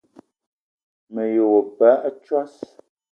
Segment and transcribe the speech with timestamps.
[1.13, 2.53] Me ye wo ba a tsos